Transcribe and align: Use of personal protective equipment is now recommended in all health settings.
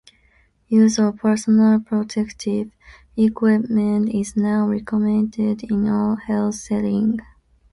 Use 0.69 0.97
of 0.97 1.17
personal 1.17 1.79
protective 1.79 2.71
equipment 3.15 4.09
is 4.11 4.35
now 4.35 4.65
recommended 4.67 5.61
in 5.61 5.87
all 5.87 6.15
health 6.15 6.55
settings. 6.55 7.21